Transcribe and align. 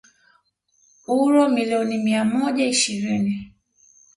uro 1.17 1.49
milioni 1.49 1.97
mia 1.97 2.23
moja 2.25 2.65
ishirini 2.65 3.53